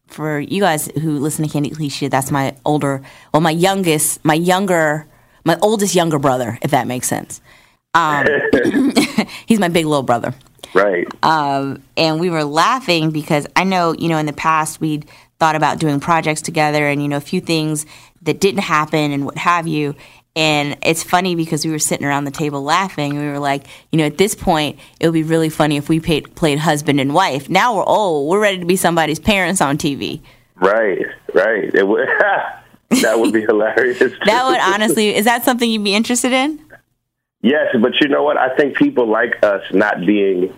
[0.08, 2.10] for you guys who listen to Candidly Keisha.
[2.10, 3.02] That's my older,
[3.34, 5.08] well, my youngest, my younger,
[5.44, 7.42] my oldest younger brother, if that makes sense.
[7.94, 8.26] Um,
[9.46, 10.34] he's my big little brother.
[10.74, 11.06] Right.
[11.22, 15.06] Um, and we were laughing because I know, you know, in the past we'd
[15.38, 17.86] thought about doing projects together and, you know, a few things
[18.22, 19.96] that didn't happen and what have you.
[20.36, 23.12] And it's funny because we were sitting around the table laughing.
[23.12, 25.90] And we were like, you know, at this point, it would be really funny if
[25.90, 27.50] we paid, played husband and wife.
[27.50, 28.30] Now we're old.
[28.30, 30.22] We're ready to be somebody's parents on TV.
[30.56, 31.06] Right.
[31.34, 31.74] Right.
[31.76, 32.08] It would.
[33.02, 34.00] that would be hilarious.
[34.26, 36.64] That would honestly, is that something you'd be interested in?
[37.42, 38.38] Yes, but you know what?
[38.38, 40.54] I think people like us not being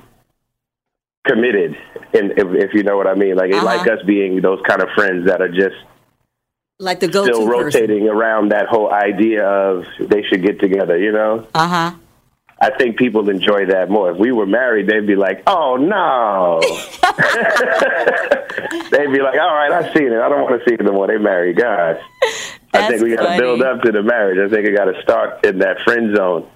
[1.26, 1.78] committed,
[2.14, 3.66] and if, if you know what I mean, like they Uh-huh.
[3.66, 5.76] like us being those kind of friends that are just
[6.84, 7.82] Like the go-to still person.
[7.82, 10.98] rotating around that whole idea of they should get together.
[10.98, 11.92] You know, Uh huh.
[12.62, 14.12] I think people enjoy that more.
[14.12, 16.62] If we were married, they'd be like, "Oh no,"
[18.92, 20.20] they'd be like, "All right, I've seen it.
[20.20, 21.08] I don't want to see it anymore.
[21.08, 21.98] They married, guys."
[22.74, 24.40] I think we got to build up to the marriage.
[24.40, 26.48] I think we got to start in that friend zone.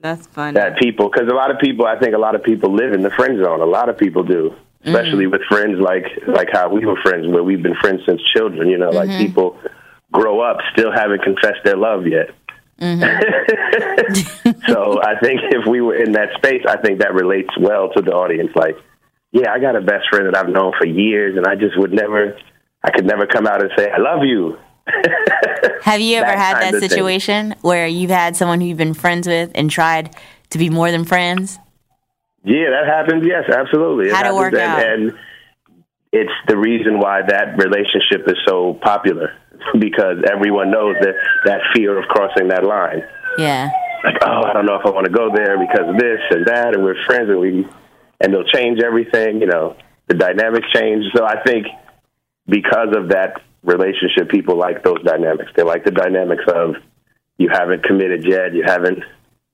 [0.00, 0.54] That's funny.
[0.54, 3.02] that people because a lot of people I think a lot of people live in
[3.02, 3.60] the friend zone.
[3.60, 5.32] A lot of people do, especially mm-hmm.
[5.32, 8.68] with friends like like how we were friends, where we've been friends since children.
[8.68, 9.26] You know, like mm-hmm.
[9.26, 9.58] people
[10.12, 12.30] grow up still haven't confessed their love yet.
[12.80, 14.50] Mm-hmm.
[14.72, 18.02] so I think if we were in that space, I think that relates well to
[18.02, 18.50] the audience.
[18.54, 18.76] Like,
[19.32, 21.92] yeah, I got a best friend that I've known for years, and I just would
[21.92, 22.38] never,
[22.82, 24.58] I could never come out and say I love you.
[25.82, 26.88] Have you ever that had that of thing.
[26.90, 30.14] situation where you've had someone who you've been friends with and tried
[30.50, 31.58] to be more than friends?
[32.44, 33.24] Yeah, that happens.
[33.26, 34.08] Yes, absolutely.
[34.08, 34.86] It happens, work and, out?
[34.86, 35.18] and
[36.12, 39.32] it's the reason why that relationship is so popular
[39.78, 41.14] because everyone knows that
[41.46, 43.02] that fear of crossing that line.
[43.38, 43.70] Yeah.
[44.04, 46.46] Like, oh, I don't know if I want to go there because of this and
[46.46, 47.66] that, and we're friends, and we
[48.20, 49.40] and they'll change everything.
[49.40, 49.76] You know,
[50.08, 51.04] the dynamics change.
[51.16, 51.66] So I think
[52.46, 55.50] because of that relationship, people like those dynamics.
[55.56, 56.76] They like the dynamics of
[57.38, 59.00] you haven't committed yet, you haven't,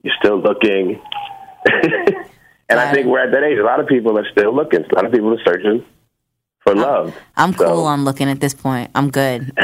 [0.02, 1.00] you're still looking.
[2.70, 3.58] and I think we're at that age.
[3.58, 4.84] A lot of people are still looking.
[4.84, 5.84] A lot of people are searching
[6.60, 7.14] for love.
[7.36, 8.90] I'm So- cool on looking at this point.
[8.94, 9.52] I'm good.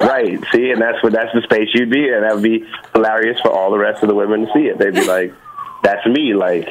[0.00, 0.38] Right.
[0.52, 2.22] See, and that's what that's the space you'd be in.
[2.22, 4.78] That would be hilarious for all the rest of the women to see it.
[4.78, 5.34] They'd be like,
[5.82, 6.66] "That's me." Like,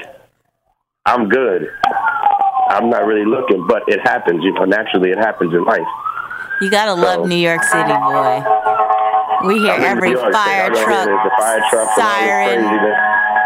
[1.06, 1.70] I'm good.
[2.70, 4.44] I'm not really looking, but it happens.
[4.44, 5.86] You know, naturally, it happens in life.
[6.60, 8.44] You gotta love New York City, boy.
[9.46, 12.94] We hear every fire truck, fire truck and all siren.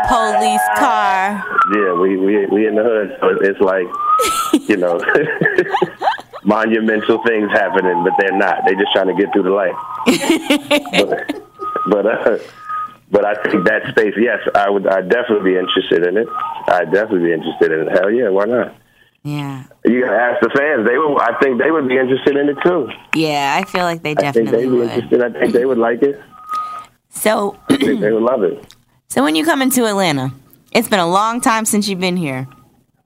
[0.08, 1.44] Police car.
[1.76, 3.88] Yeah, we we we in the hood, so it's like,
[4.70, 5.00] you know,
[6.44, 8.60] monumental things happening, but they're not.
[8.66, 9.76] They're just trying to get through the life.
[10.92, 11.44] but
[11.90, 12.38] but, uh,
[13.12, 14.88] but I think that space, yes, I would.
[14.88, 16.28] I'd definitely be interested in it.
[16.68, 17.92] I'd definitely be interested in it.
[17.92, 18.76] Hell yeah, why not?
[19.24, 19.64] Yeah.
[19.86, 20.86] You gotta ask the fans.
[20.86, 21.18] They would.
[21.22, 22.90] I think they would be interested in it too.
[23.16, 24.90] Yeah, I feel like they definitely I think be would.
[24.90, 25.24] interested.
[25.24, 26.20] I think they would like it.
[27.10, 28.73] So, I think they would love it.
[29.14, 30.34] So when you come into Atlanta,
[30.72, 32.48] it's been a long time since you've been here.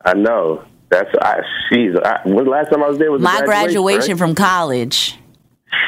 [0.05, 0.63] I know.
[0.89, 1.41] That's I.
[1.69, 4.17] Jeez, when the last time I was there was My graduation right?
[4.17, 5.17] from college.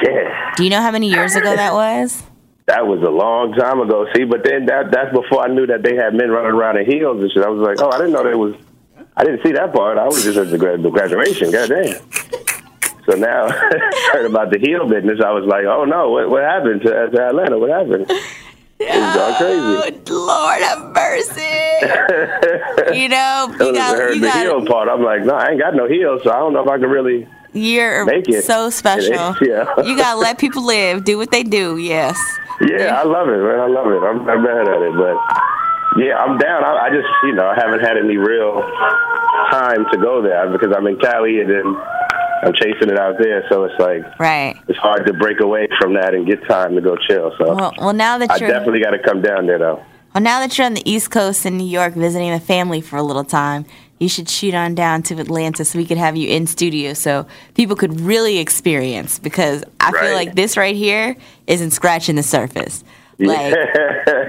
[0.04, 0.52] Yeah.
[0.58, 2.22] Do you know how many years ago that was?
[2.66, 4.08] That was a long time ago.
[4.14, 6.86] See, but then that that's before I knew that they had men running around in
[6.86, 7.44] heels and shit.
[7.44, 8.56] I was like, oh, I didn't know there was.
[9.16, 9.98] I didn't see that part.
[9.98, 11.50] I was just at the, gra- the graduation.
[11.52, 11.96] God damn.
[13.06, 15.20] So now I heard about the heel business.
[15.26, 17.58] I was like, oh no, what what happened to, to Atlanta?
[17.58, 18.12] What happened?
[18.80, 20.02] It's gone crazy.
[20.10, 21.42] Oh, Lord have mercy.
[22.98, 24.88] you know, you got, you the got, heel part.
[24.90, 26.90] I'm like, no, I ain't got no heels, so I don't know if I can
[26.90, 27.28] really.
[27.54, 28.44] you're make it.
[28.46, 29.36] so special.
[29.42, 29.66] Yeah.
[29.84, 31.78] you gotta let people live, do what they do.
[31.78, 32.18] Yes.
[32.62, 33.60] Yeah, I love it, man.
[33.60, 34.02] I love it.
[34.04, 35.16] I'm not mad at it, but
[35.98, 36.64] yeah, I'm down.
[36.64, 38.62] I, I just, you know, I haven't had any real
[39.52, 41.66] time to go there because I'm in Cali and then
[42.44, 43.44] I'm chasing it out there.
[43.50, 44.56] So it's like Right.
[44.68, 47.34] it's hard to break away from that and get time to go chill.
[47.38, 49.84] So Well, well, now that I you're definitely got to come down there though.
[50.14, 52.98] well, now that you're on the East Coast in New York visiting the family for
[52.98, 53.66] a little time,
[54.00, 57.26] you should shoot on down to Atlanta so we could have you in studio so
[57.56, 59.20] people could really experience.
[59.20, 62.84] Because I feel like this right here isn't scratching the surface.
[63.22, 63.54] Like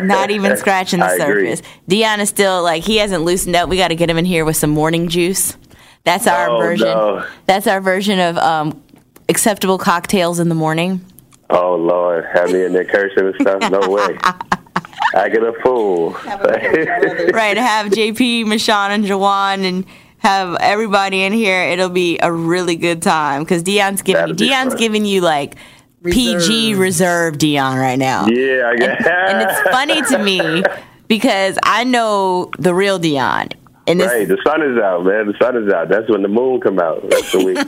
[0.01, 1.55] not even scratching the I agree.
[1.55, 1.63] surface.
[1.89, 3.69] Deon is still like he hasn't loosened up.
[3.69, 5.57] We got to get him in here with some morning juice.
[6.05, 6.87] That's our Oh, version.
[6.89, 7.25] no.
[7.47, 8.83] That's our version of um,
[9.29, 11.05] acceptable cocktails in the morning.
[11.51, 13.71] Oh Lord, have me in there cursing and stuff?
[13.71, 14.17] No way.
[15.15, 16.13] I get a fool.
[16.25, 19.85] right, have JP, Michonne, and Jawan, and
[20.19, 21.61] have everybody in here.
[21.65, 24.79] It'll be a really good time because Deon's giving you, That'd be Deon's fun.
[24.79, 25.57] giving you like
[26.05, 28.27] PG reserve Deon right now.
[28.29, 29.05] Yeah, I guess.
[29.07, 30.63] And it's funny to me
[31.09, 33.53] because I know the real Deon.
[33.91, 35.27] And Right, the sun is out, man.
[35.27, 35.89] The sun is out.
[35.89, 37.03] That's when the moon come out.
[37.11, 37.63] That's when we, we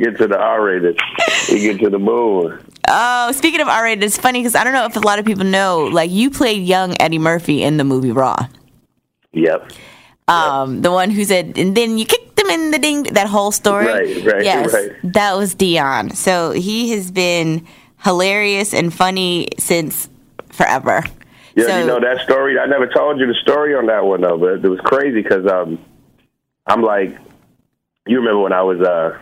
[0.00, 0.98] get to the R rated.
[1.48, 2.58] We get to the moon.
[2.88, 5.24] oh, speaking of R rated, it's funny because I don't know if a lot of
[5.24, 8.48] people know, like you played young Eddie Murphy in the movie Raw.
[9.32, 9.70] Yep.
[10.26, 13.04] Um, the one who said, and then you kicked him in the ding.
[13.04, 13.86] That whole story.
[13.86, 14.90] Right, right, yes, right.
[15.04, 16.16] that was Deon.
[16.16, 17.64] So he has been
[18.02, 20.08] hilarious and funny since
[20.48, 21.04] forever.
[21.54, 22.58] Yeah, so, you know that story.
[22.58, 25.46] I never told you the story on that one though, but it was crazy because
[25.50, 25.84] um,
[26.66, 27.16] I'm like,
[28.06, 29.18] you remember when I was uh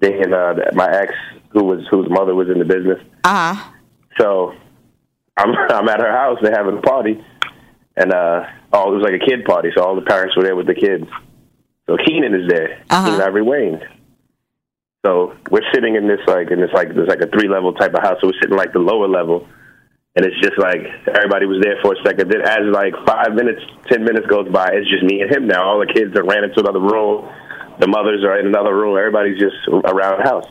[0.00, 1.14] dating uh, my ex,
[1.50, 3.00] who was whose mother was in the business.
[3.24, 3.70] Uh huh.
[4.18, 4.54] So
[5.36, 6.38] I'm I'm at her house.
[6.42, 7.24] They're having a party,
[7.96, 9.70] and uh, oh, it was like a kid party.
[9.76, 11.06] So all the parents were there with the kids.
[11.86, 12.82] So Keenen is there.
[12.90, 13.06] Uh-huh.
[13.06, 13.86] Keenen Ivory Wayans.
[15.06, 17.94] So we're sitting in this like in this like there's like a three level type
[17.94, 18.18] of house.
[18.20, 19.48] So we're sitting like the lower level,
[20.18, 20.82] and it's just like
[21.14, 22.26] everybody was there for a second.
[22.28, 25.62] Then as like five minutes, ten minutes goes by, it's just me and him now.
[25.62, 27.30] All the kids are ran into another room.
[27.78, 28.98] The mothers are in another room.
[28.98, 30.50] Everybody's just around the house.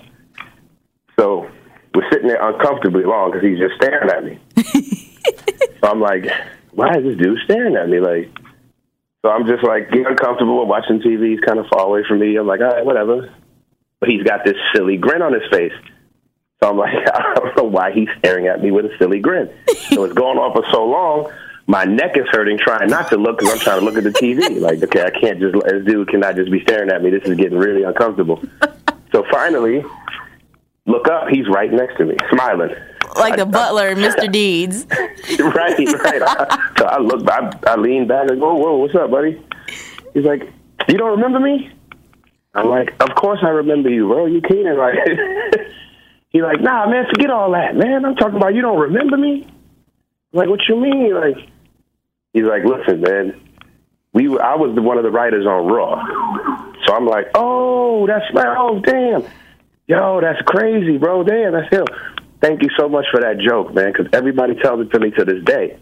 [1.19, 1.51] So
[1.93, 4.39] we're sitting there uncomfortably long because he's just staring at me.
[5.83, 6.31] so I'm like,
[6.71, 7.99] why is this dude staring at me?
[7.99, 8.31] Like,
[9.25, 11.31] so I'm just like getting uncomfortable watching TV.
[11.35, 12.37] He's kind of far away from me.
[12.37, 13.35] I'm like, all right, whatever.
[13.99, 15.75] But he's got this silly grin on his face.
[16.59, 19.49] So I'm like, I don't know why he's staring at me with a silly grin.
[19.89, 21.31] So it's going on for so long.
[21.69, 24.11] My neck is hurting trying not to look because I'm trying to look at the
[24.11, 24.59] TV.
[24.67, 27.09] Like, okay, I can't just, this dude cannot just be staring at me.
[27.09, 28.41] This is getting really uncomfortable.
[29.11, 29.83] So finally,
[30.85, 31.27] look up.
[31.29, 32.73] He's right next to me, smiling.
[33.17, 34.31] Like I- the butler, in Mr.
[34.31, 34.85] Deeds.
[35.39, 36.21] right, right.
[36.21, 39.41] I, so I look, I, I lean back and go, "Whoa, what's up, buddy?"
[40.13, 40.43] He's like,
[40.87, 41.71] "You don't remember me?"
[42.53, 44.25] I'm like, "Of course I remember you, bro.
[44.25, 44.95] You Keenen, like."
[46.29, 48.05] He's like, "Nah, man, forget all that, man.
[48.05, 49.47] I'm talking about you don't remember me."
[50.33, 51.13] I'm like, what you mean?
[51.13, 51.37] Like,
[52.33, 53.41] he's like, "Listen, man,
[54.13, 56.03] we were, I was the, one of the writers on Raw,
[56.85, 59.23] so I'm like, oh, that's my oh, damn."
[59.87, 61.23] Yo, that's crazy, bro.
[61.23, 61.85] Damn, that's him.
[62.41, 65.23] Thank you so much for that joke, man, because everybody tells it to me to
[65.23, 65.79] this day.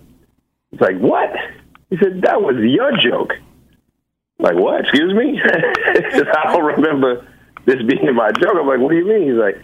[0.71, 1.31] It's like, what?
[1.89, 3.33] He said, that was your joke.
[4.39, 4.81] Like, what?
[4.81, 5.39] Excuse me?
[5.95, 7.27] He I don't remember
[7.65, 8.55] this being my joke.
[8.59, 9.29] I'm like, what do you mean?
[9.29, 9.57] He's like,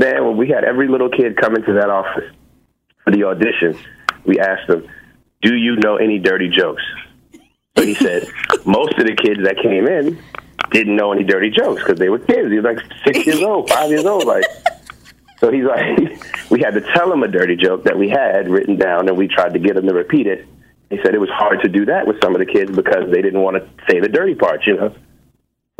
[0.00, 2.32] man, when we had every little kid come into that office
[3.04, 3.78] for the audition,
[4.24, 4.88] we asked them,
[5.42, 6.82] do you know any dirty jokes?
[7.76, 8.26] So he said,
[8.64, 10.20] most of the kids that came in
[10.70, 12.50] didn't know any dirty jokes because they were kids.
[12.50, 14.24] He was like six years old, five years old.
[14.24, 14.44] Like,
[15.38, 15.98] so he's like,
[16.50, 19.28] we had to tell him a dirty joke that we had written down, and we
[19.28, 20.46] tried to get him to repeat it.
[20.88, 23.22] He said it was hard to do that with some of the kids because they
[23.22, 24.94] didn't want to say the dirty parts, you know.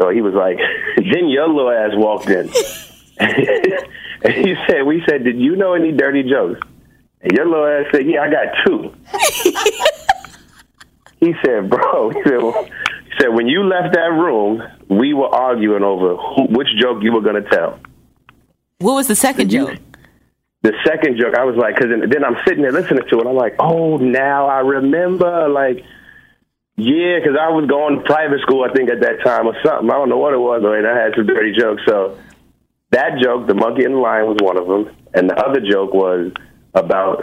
[0.01, 0.59] So he was like,
[0.97, 2.49] then your little ass walked in,
[4.23, 6.61] and he said, we said, did you know any dirty jokes?
[7.23, 8.95] And your little ass said, yeah, I got two.
[11.21, 15.29] He said, "Bro," he said, well, "He said when you left that room, we were
[15.29, 17.79] arguing over who, which joke you were going to tell."
[18.79, 19.79] What was the second You- joke?
[20.63, 23.27] The second joke, I was like, because then, then I'm sitting there listening to it.
[23.27, 25.85] I'm like, "Oh, now I remember." Like,
[26.77, 29.91] yeah, because I was going to private school, I think at that time or something.
[29.91, 31.83] I don't know what it was, but I had some dirty jokes.
[31.87, 32.17] So
[32.93, 35.95] that joke, the monkey and the lion, was one of them, and the other joke
[35.95, 36.33] was
[36.75, 37.23] about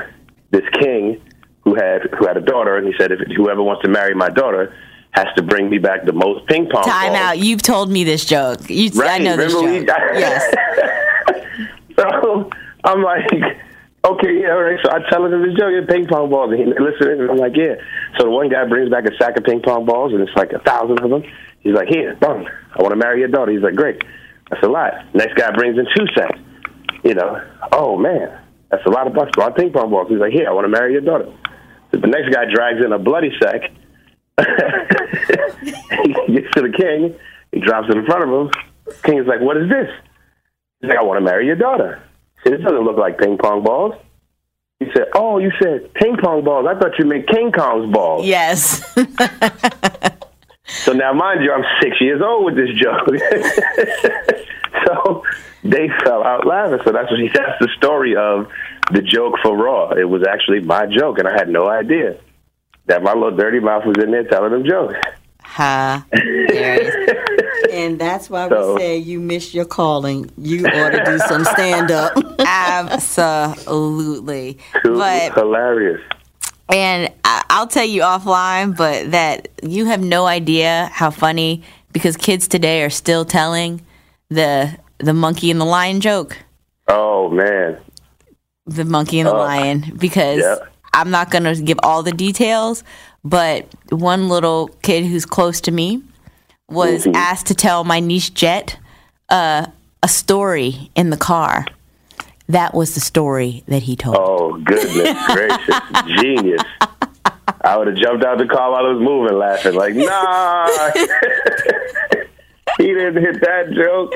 [0.51, 1.21] this king
[1.63, 4.29] who had who had a daughter, and he said, "If whoever wants to marry my
[4.29, 4.73] daughter."
[5.11, 7.17] Has to bring me back the most ping pong Time balls.
[7.23, 7.39] out.
[7.39, 8.69] You've told me this joke.
[8.69, 9.63] You, I Right, know this joke.
[9.63, 9.85] we-
[10.19, 10.53] yes.
[11.97, 12.49] So
[12.83, 13.25] I'm like,
[14.05, 14.77] okay, yeah, all right.
[14.83, 17.37] So I tell him this joke, yeah, ping pong balls, and he listening, and I'm
[17.37, 17.75] like, yeah.
[18.19, 20.51] So the one guy brings back a sack of ping pong balls, and it's like
[20.53, 21.23] a thousand of them.
[21.61, 23.51] He's like, here, boom, I want to marry your daughter.
[23.51, 24.03] He's like, great,
[24.49, 24.93] that's a lot.
[25.13, 26.39] Next guy brings in two sacks.
[27.03, 30.07] You know, oh man, that's a lot of bucks, of ping pong balls.
[30.09, 31.31] He's like, here, I want to marry your daughter.
[31.91, 33.71] The next guy drags in a bloody sack.
[35.61, 37.15] he gets to the king.
[37.51, 38.51] He drops it in front of him.
[39.03, 39.89] King is like, what is this?
[40.81, 42.01] He's like, I want to marry your daughter.
[42.35, 43.93] He said, this doesn't look like ping pong balls.
[44.79, 46.67] He said, oh, you said ping pong balls.
[46.69, 48.25] I thought you meant King Kong's balls.
[48.25, 48.95] Yes.
[50.87, 53.09] So now, mind you, I'm six years old with this joke.
[54.87, 55.21] so
[55.65, 56.79] they fell out laughing.
[56.85, 58.47] So that's what he, that's the story of
[58.93, 59.89] the joke for Raw.
[59.91, 62.17] It was actually my joke, and I had no idea
[62.85, 64.95] that my little dirty mouth was in there telling them jokes.
[65.55, 66.95] Hilarious.
[67.71, 70.29] And that's why So- we say you missed your calling.
[70.37, 72.13] You ought to do some stand up.
[73.19, 74.57] Absolutely.
[74.83, 75.99] Too But hilarious.
[76.69, 81.63] And I, I'll tell you offline, but that you have no idea how funny
[81.93, 83.81] because kids today are still telling
[84.29, 86.37] the the monkey and the lion joke.
[86.87, 87.77] Oh man,
[88.65, 90.55] the monkey and the lion because Yeah.
[90.93, 92.83] I'm not going to give all the details,
[93.23, 96.01] but one little kid who's close to me
[96.69, 97.15] was Mhm.
[97.15, 98.77] asked to tell my niece Jet
[99.29, 99.67] uh,
[100.03, 101.65] a story in the car.
[102.49, 104.15] That was the story that he told.
[104.17, 105.75] oh goodness gracious,
[106.21, 106.61] genius.
[107.61, 110.67] I would have jumped out the car while it was moving, laughing like, nah.
[112.77, 114.13] he didn't hit that joke.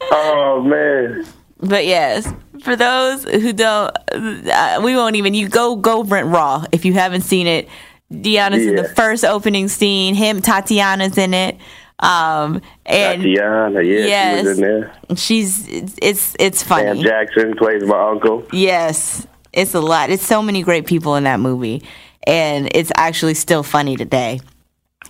[0.12, 1.24] oh man.
[1.58, 2.32] But yes,
[2.62, 5.34] for those who don't, uh, we won't even.
[5.34, 7.68] You go go rent Raw if you haven't seen it.
[8.12, 10.14] Deon's in the first opening scene.
[10.14, 11.56] Him, Tatyana's in it.
[11.98, 14.44] Um, and Tatyana, yeah, she Yes.
[14.44, 14.92] was in there.
[15.16, 16.98] she's it's it's, it's Sam.
[17.00, 18.46] Jackson plays my uncle.
[18.52, 20.10] Yes, it's a lot.
[20.10, 21.82] It's so many great people in that movie,
[22.26, 24.40] and it's actually still funny today.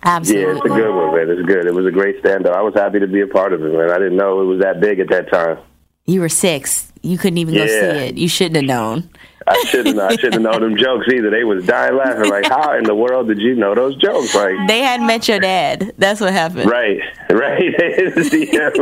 [0.02, 0.44] Absolutely.
[0.52, 1.30] Yeah, it's a good one, man.
[1.36, 1.66] It's good.
[1.66, 2.54] It was a great stand up.
[2.54, 3.90] I was happy to be a part of it, man.
[3.90, 5.58] I didn't know it was that big at that time.
[6.04, 6.92] You were six.
[7.02, 8.16] You couldn't even go see it.
[8.16, 9.10] You shouldn't have known.
[9.48, 9.98] I shouldn't.
[9.98, 11.30] I shouldn't have known them jokes either.
[11.30, 12.28] They was dying laughing.
[12.30, 14.34] Like, how in the world did you know those jokes?
[14.34, 15.92] Like, They had met your dad.
[15.98, 16.68] That's what happened.
[16.70, 17.62] right, right.
[17.78, 18.72] They didn't see him.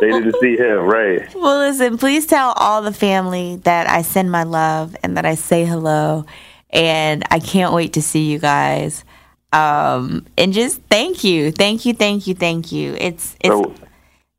[0.00, 0.78] they didn't see him.
[0.84, 1.34] Right.
[1.34, 5.34] Well, listen, please tell all the family that I send my love and that I
[5.34, 6.24] say hello.
[6.70, 9.04] And I can't wait to see you guys.
[9.52, 11.50] Um, and just thank you.
[11.52, 12.94] Thank you, thank you, thank you.
[12.98, 13.54] It's it's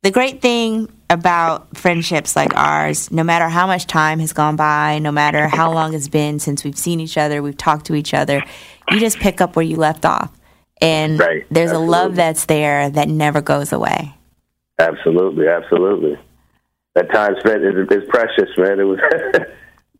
[0.02, 4.98] the great thing about friendships like ours, no matter how much time has gone by,
[4.98, 8.14] no matter how long it's been since we've seen each other, we've talked to each
[8.14, 8.42] other,
[8.90, 10.32] you just pick up where you left off.
[10.80, 14.14] And Right, there's a love that's there that never goes away.
[14.78, 16.16] absolutely, absolutely.
[16.94, 18.78] That time spent is, is precious, man.
[18.80, 18.98] It was.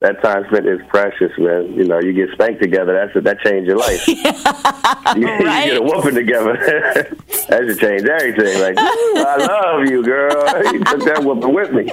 [0.00, 1.72] That time spent is precious, man.
[1.74, 2.92] You know, you get spanked together.
[2.92, 4.06] That's that changed your life.
[4.06, 6.52] you, you get a whooping together.
[7.48, 8.60] that should change everything.
[8.60, 10.28] Like, I love you, girl.
[10.72, 11.90] You took that whooping with me.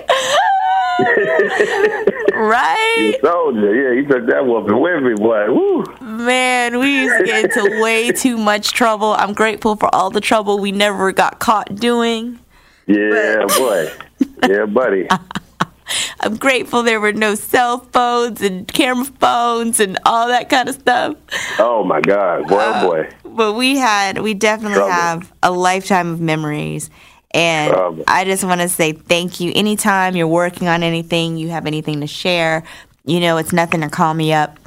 [2.36, 2.96] Right?
[3.00, 3.76] You a soldier.
[3.76, 5.52] Yeah, you took that whooping with me, boy.
[5.52, 5.84] Woo.
[6.02, 9.14] Man, we used to get into way too much trouble.
[9.14, 12.40] I'm grateful for all the trouble we never got caught doing.
[12.86, 13.92] Yeah, boy.
[14.48, 15.08] Yeah, buddy.
[16.20, 20.76] I'm grateful there were no cell phones and camera phones and all that kind of
[20.76, 21.18] stuff.
[21.60, 23.10] Oh my God, boy, oh uh, boy.
[23.24, 24.92] But we had, we definitely Trouble.
[24.92, 26.90] have a lifetime of memories.
[27.32, 28.04] And Trouble.
[28.08, 29.52] I just want to say thank you.
[29.56, 32.64] Anytime you're working on anything, you have anything to share,
[33.06, 34.58] you know, it's nothing to call me up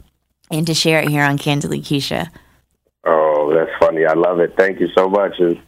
[0.51, 2.29] and to share it here on Candidly Keisha.
[3.07, 4.05] Oh, that's funny.
[4.05, 4.55] I love it.
[4.57, 5.33] Thank you so much.
[5.39, 5.61] And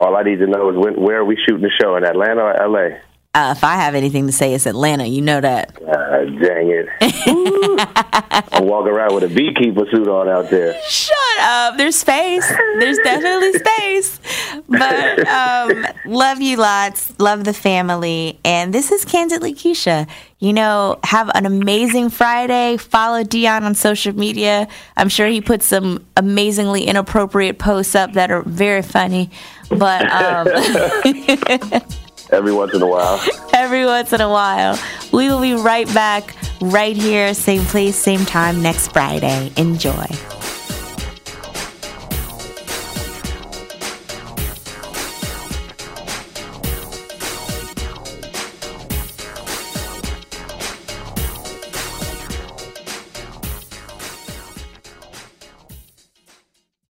[0.00, 2.42] all I need to know is when, where are we shooting the show in Atlanta
[2.42, 3.00] or L.A.
[3.34, 5.06] Uh, if I have anything to say, it's Atlanta.
[5.06, 5.76] You know that.
[5.88, 6.88] Ah, dang it.
[8.52, 10.80] I'm walking around with a beekeeper suit on out there.
[10.82, 11.76] Shut up.
[11.76, 12.48] There's space.
[12.78, 14.20] There's definitely space.
[14.68, 17.18] But um, love you lots.
[17.18, 18.38] Love the family.
[18.44, 20.08] And this is Candidly Keisha.
[20.38, 22.76] You know, have an amazing Friday.
[22.76, 24.68] Follow Deon on social media.
[24.96, 29.30] I'm sure he puts some amazingly inappropriate posts up that are very funny.
[29.70, 30.46] But um,
[32.34, 33.20] Every once in a while.
[33.54, 34.76] every once in a while,
[35.12, 39.52] we will be right back, right here, same place, same time next Friday.
[39.56, 40.06] Enjoy.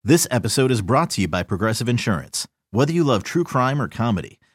[0.03, 2.45] This episode is brought to you by Progressive Insurance.
[2.71, 4.38] Whether you love true crime or comedy,